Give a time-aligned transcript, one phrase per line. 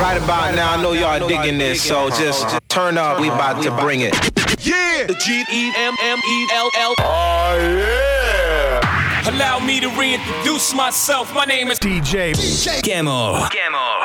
[0.00, 3.20] Right about now, I know y'all digging this, so just turn up.
[3.20, 4.14] We about to bring it.
[4.64, 5.04] Yeah.
[5.06, 6.94] The G E M M E L L.
[7.00, 9.28] Oh yeah.
[9.28, 11.34] Allow me to reintroduce myself.
[11.34, 13.46] My name is DJ DJ Gemmell.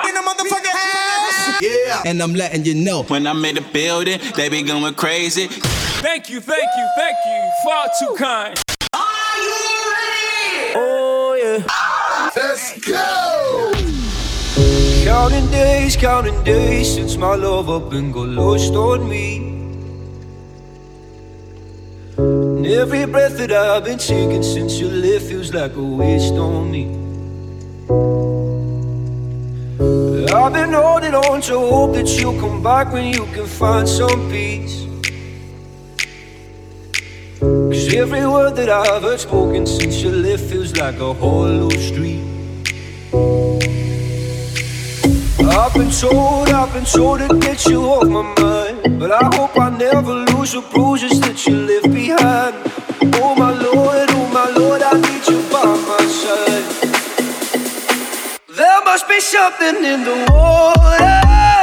[0.06, 1.62] In the motherfucking house.
[1.62, 2.04] Yeah.
[2.06, 5.48] And I'm letting you know when I'm in the building, they be going crazy.
[5.48, 7.52] Thank you, thank you, thank you.
[7.64, 8.62] Far too kind.
[8.94, 10.74] Are you ready?
[10.76, 12.32] Oh yeah.
[12.36, 13.35] Let's go.
[15.06, 19.38] Counting days, counting days since my love up and got lost on me.
[22.18, 26.72] And every breath that I've been taking since you left feels like a waste on
[26.72, 26.86] me.
[30.34, 34.28] I've been holding on to hope that you'll come back when you can find some
[34.32, 34.88] peace.
[37.40, 42.35] Cause every word that I've heard spoken since you left feels like a hollow street.
[45.40, 49.00] I've been told, I've been told to get you off my mind.
[49.00, 52.56] But I hope I never lose the bruises that you left behind.
[53.16, 56.66] Oh my lord, oh my lord, I need you by my side.
[58.56, 61.55] There must be something in the water.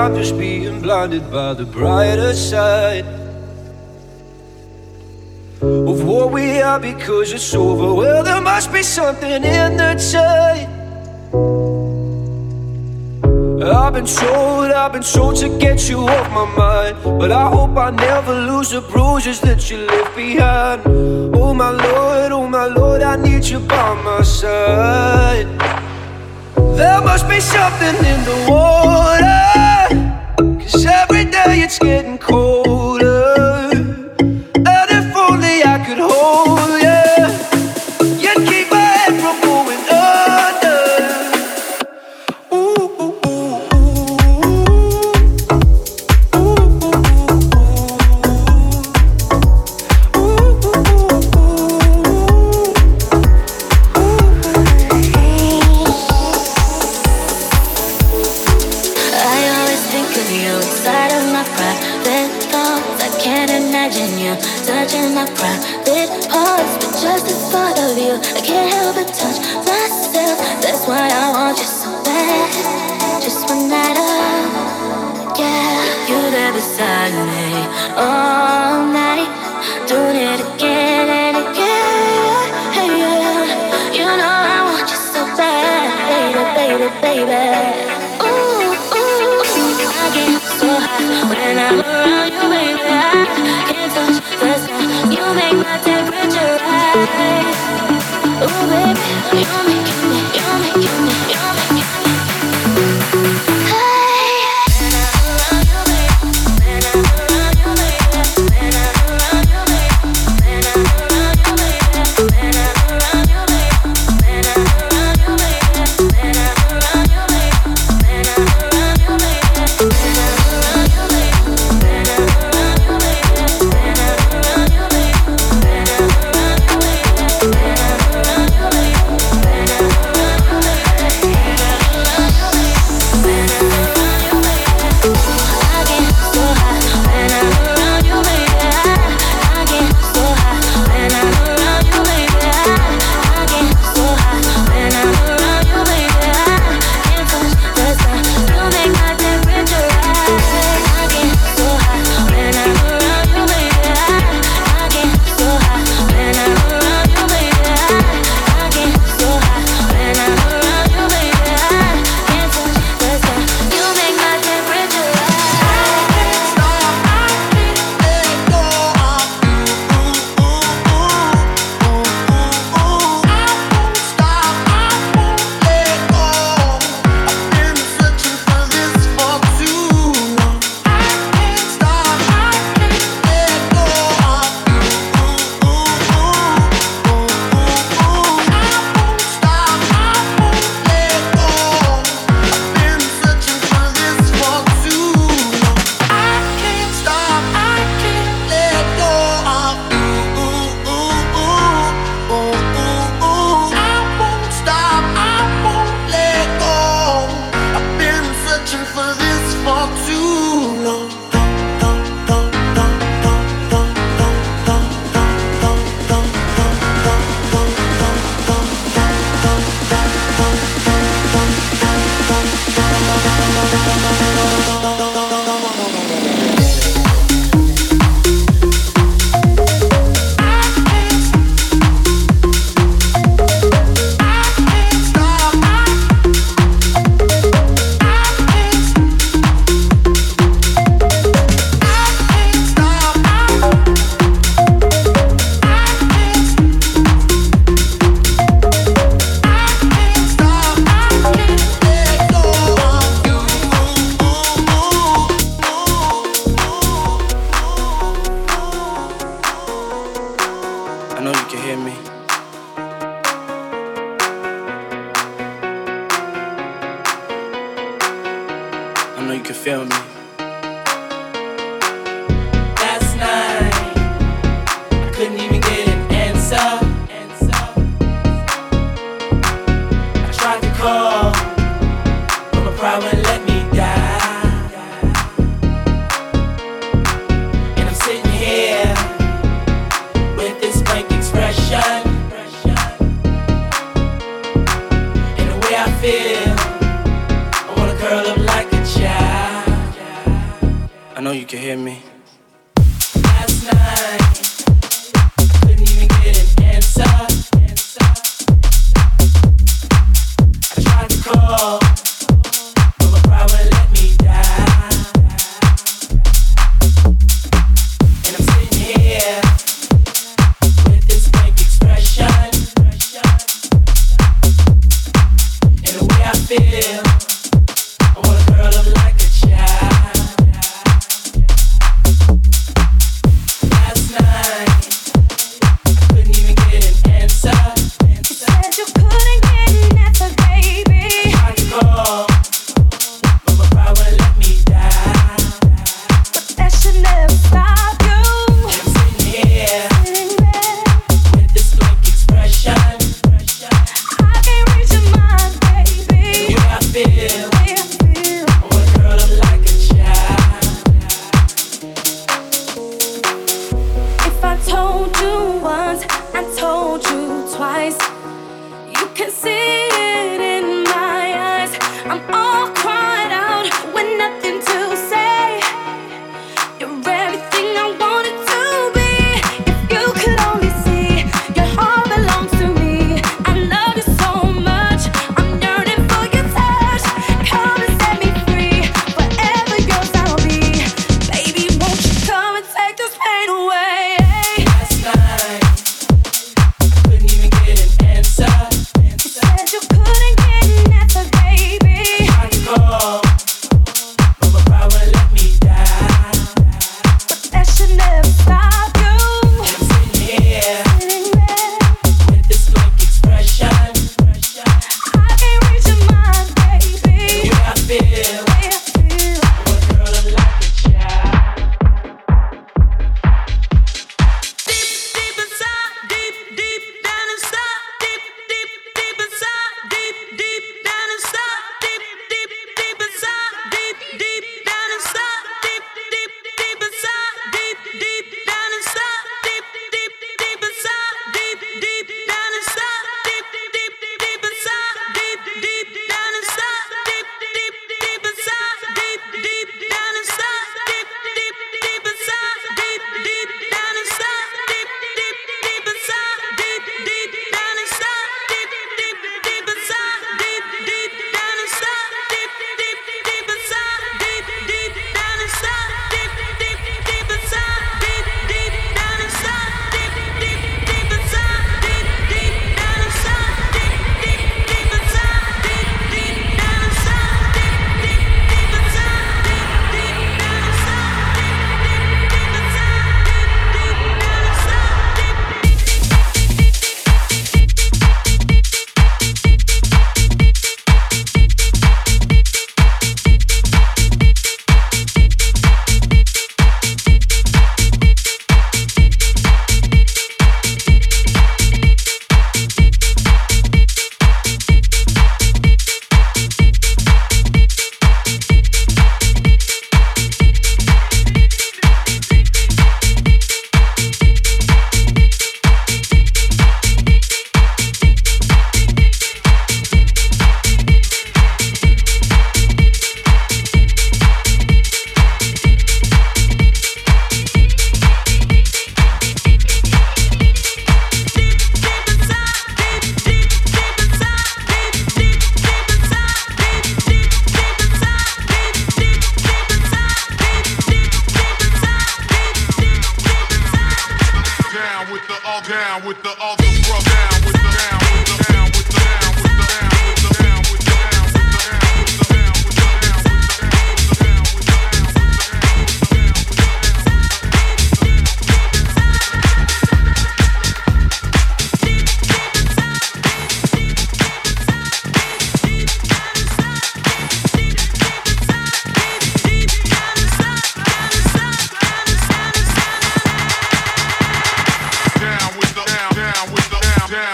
[0.00, 3.04] I'm just being blinded by the brighter side
[5.60, 7.92] of what we are because it's over.
[7.92, 10.68] Well, there must be something in the tide.
[13.62, 16.96] I've been told, I've been told to get you off my mind.
[17.20, 20.80] But I hope I never lose the bruises that you left behind.
[21.36, 25.46] Oh my lord, oh my lord, I need you by my side.
[26.78, 29.79] There must be something in the water
[30.90, 32.89] every day it's getting cold.
[60.80, 63.04] inside of my private thoughts.
[63.04, 64.32] I can't imagine you
[64.64, 69.44] touching my private parts, but just the thought of you, I can't help but touch
[69.68, 70.40] myself.
[70.64, 73.20] That's why I want you so bad.
[73.20, 76.08] Just one night of, yeah.
[76.08, 77.44] You there beside me
[78.00, 79.28] all night,
[79.84, 82.44] doing it again and again.
[82.72, 83.92] Hey, yeah.
[83.92, 87.79] You know I want you so bad, baby, baby, baby.
[91.50, 91.56] You
[95.34, 97.58] make my temperature rise.
[98.44, 99.00] Ooh, baby,
[99.40, 99.79] you make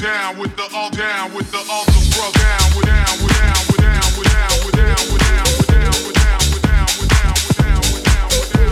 [0.00, 3.66] down with the all down with the all the bro down with down with down
[3.66, 7.10] with down with down with down with down with down with down with down with
[7.10, 8.62] down with down with down with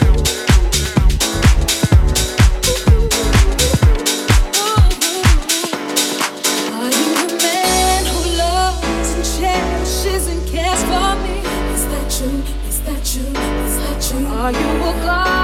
[0.00, 0.26] down
[0.74, 1.20] with down
[11.74, 12.42] Is that true?
[12.66, 13.30] Is that true?
[13.66, 14.26] Is that true?
[14.26, 15.39] Are you a god?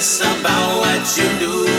[0.00, 1.77] It's about what you do.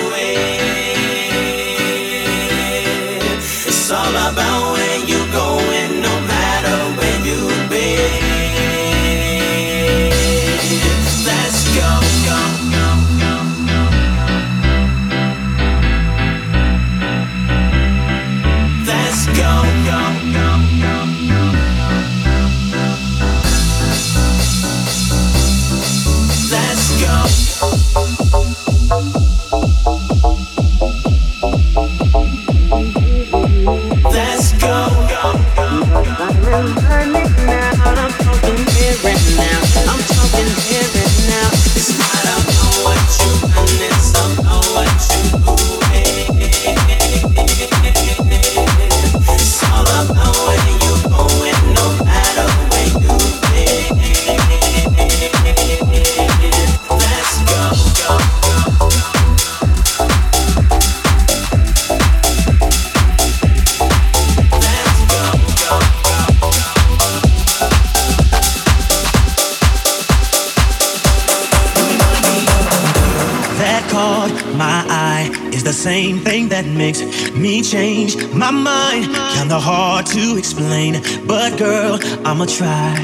[82.26, 82.96] I'ma try.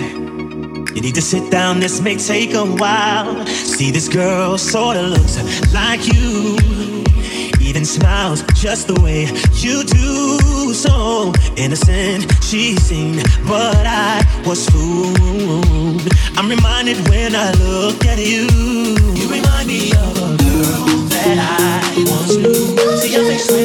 [0.96, 3.46] You need to sit down, this may take a while.
[3.48, 5.36] See, this girl sorta looks
[5.74, 6.58] like you.
[7.60, 10.74] Even smiles just the way you do.
[10.74, 16.08] So innocent she seemed, but I was fooled.
[16.38, 18.48] I'm reminded when I look at you.
[19.20, 22.25] You remind me of a girl that I once
[23.08, 23.65] knew.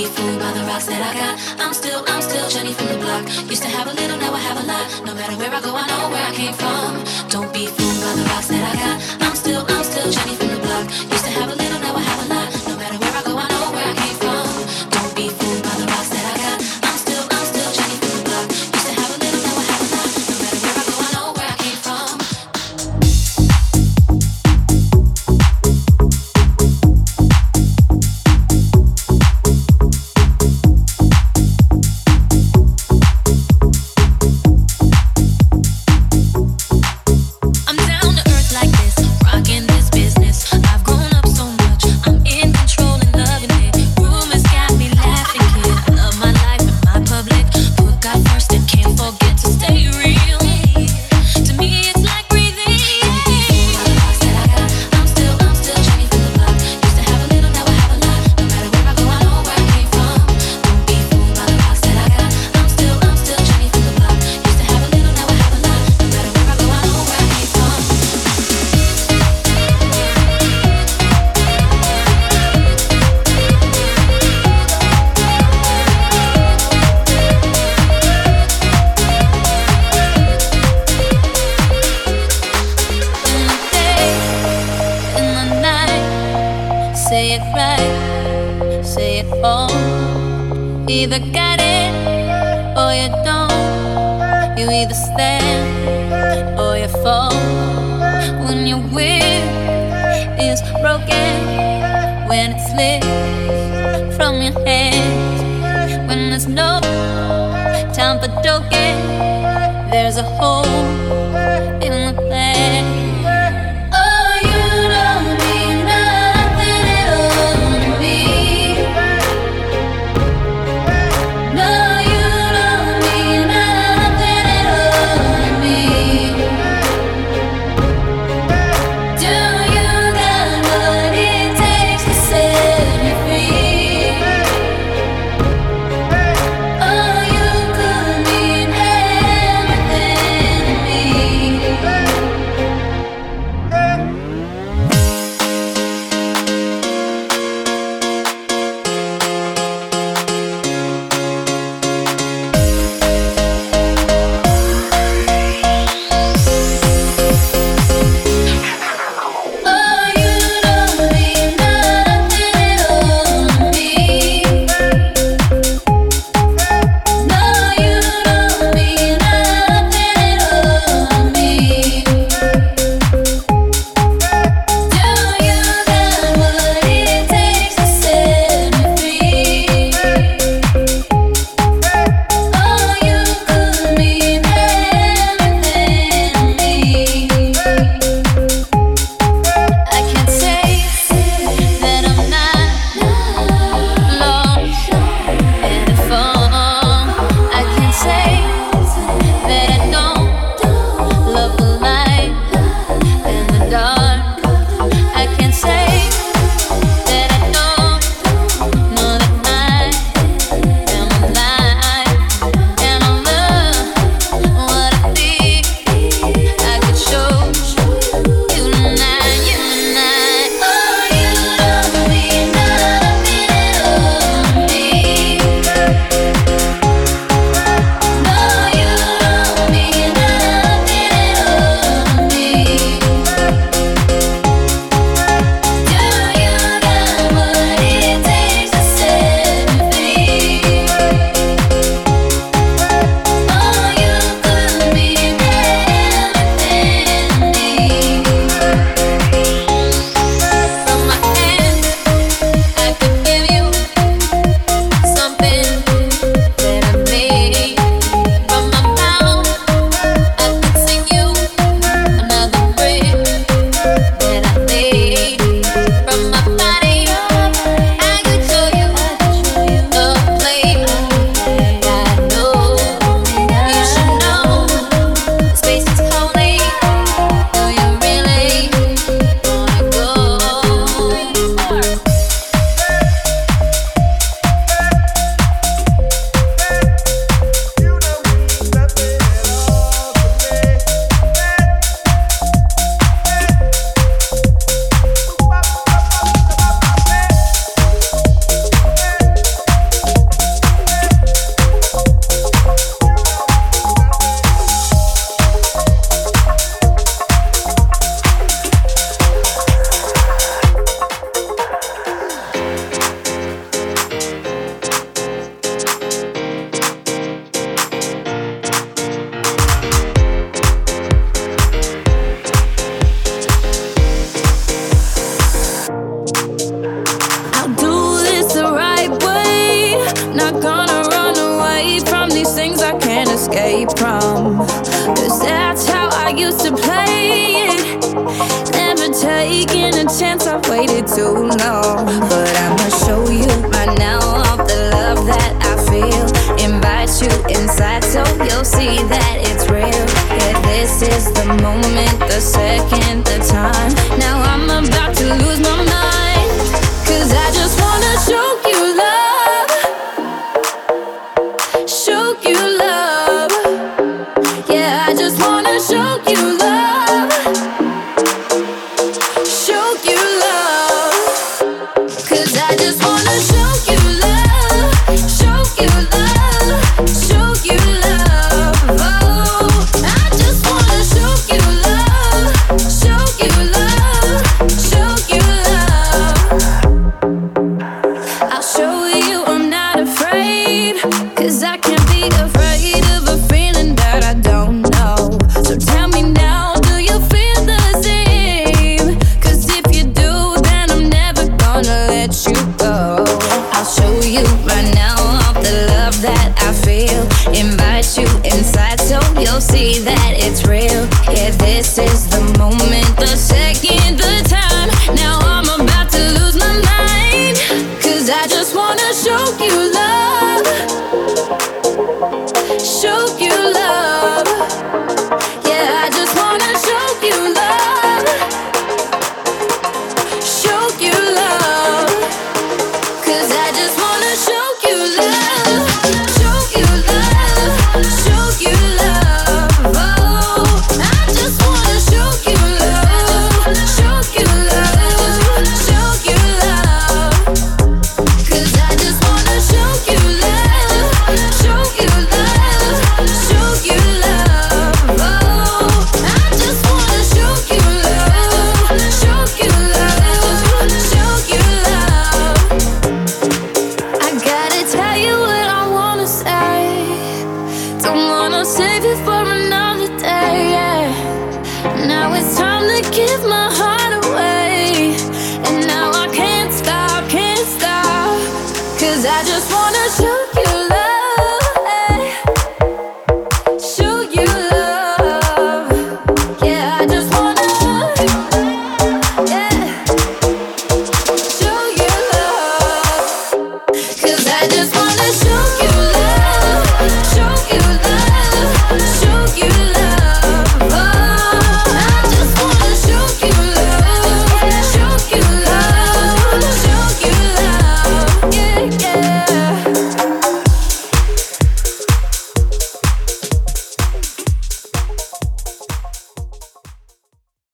[0.00, 1.34] be fooled by the rocks that I got.
[1.60, 3.24] I'm still, I'm still Jenny from the block.
[3.50, 4.86] Used to have a little, now I have a lot.
[5.04, 6.90] No matter where I go, I know where I came from.
[7.28, 8.96] Don't be fooled by the rocks that I got.
[9.26, 10.86] I'm still, I'm still Jenny from the block.
[11.12, 11.79] Used to have a little.